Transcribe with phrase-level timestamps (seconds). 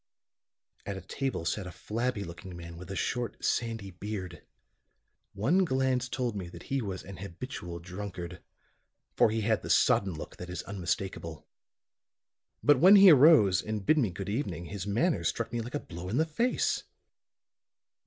[0.83, 4.43] At a table sat a flabby looking man with a short sandy beard.
[5.33, 8.41] One glance told me that he was an habitual drunkard,
[9.15, 11.45] for he had the sodden look that is unmistakable.
[12.63, 15.79] But when he arose and bid me good evening his manner struck me like a
[15.79, 16.81] blow in the face.